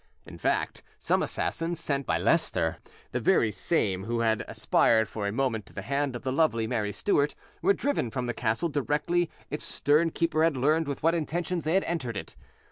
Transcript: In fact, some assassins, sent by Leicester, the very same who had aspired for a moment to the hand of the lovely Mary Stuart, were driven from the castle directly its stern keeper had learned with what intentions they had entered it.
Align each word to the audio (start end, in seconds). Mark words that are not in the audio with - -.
In 0.25 0.39
fact, 0.39 0.81
some 0.97 1.21
assassins, 1.21 1.79
sent 1.79 2.07
by 2.07 2.17
Leicester, 2.17 2.77
the 3.11 3.19
very 3.19 3.51
same 3.51 4.05
who 4.05 4.21
had 4.21 4.43
aspired 4.47 5.07
for 5.07 5.27
a 5.27 5.31
moment 5.31 5.67
to 5.67 5.73
the 5.73 5.83
hand 5.83 6.15
of 6.15 6.23
the 6.23 6.31
lovely 6.33 6.65
Mary 6.65 6.91
Stuart, 6.91 7.35
were 7.61 7.73
driven 7.73 8.09
from 8.09 8.25
the 8.25 8.33
castle 8.33 8.69
directly 8.69 9.29
its 9.51 9.63
stern 9.63 10.09
keeper 10.09 10.43
had 10.43 10.57
learned 10.57 10.87
with 10.87 11.03
what 11.03 11.13
intentions 11.13 11.65
they 11.65 11.75
had 11.75 11.83
entered 11.83 12.17
it. 12.17 12.35